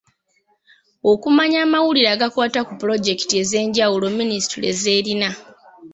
Okumanya 1.11 1.57
amawulire 1.65 2.09
agakwata 2.15 2.59
ku 2.67 2.73
pulojekiti 2.79 3.33
ez'enjawulo 3.41 4.05
Minisitule 4.19 4.69
z'erina. 4.81 5.29